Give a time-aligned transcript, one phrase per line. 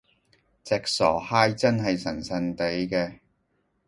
[0.63, 3.19] 隻傻閪真係神神地嘅！